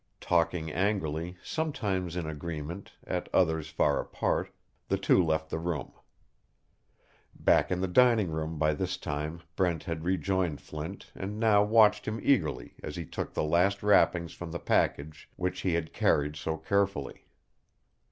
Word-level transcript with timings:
Talking 0.19 0.71
angrily, 0.71 1.37
sometimes 1.43 2.15
in 2.15 2.25
agreement, 2.25 2.93
at 3.05 3.29
others 3.35 3.69
far 3.69 3.99
apart, 4.01 4.51
the 4.87 4.97
two 4.97 5.23
left 5.23 5.51
the 5.51 5.59
room. 5.59 5.93
Back 7.35 7.69
in 7.69 7.81
the 7.81 7.87
dining 7.87 8.31
room 8.31 8.57
by 8.57 8.73
this 8.73 8.97
time 8.97 9.43
Brent 9.55 9.83
had 9.83 10.03
rejoined 10.03 10.59
Flint 10.59 11.11
and 11.13 11.39
now 11.39 11.61
watched 11.61 12.07
him 12.07 12.19
eagerly 12.23 12.73
as 12.81 12.95
he 12.95 13.05
took 13.05 13.35
the 13.35 13.43
last 13.43 13.83
wrappings 13.83 14.33
from 14.33 14.51
the 14.51 14.57
package 14.59 15.29
which 15.35 15.59
he 15.61 15.75
had 15.75 15.93
carried 15.93 16.35
so 16.35 16.57
carefully. 16.57 17.27